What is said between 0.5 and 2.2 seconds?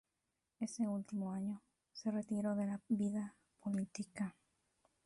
Ese último año se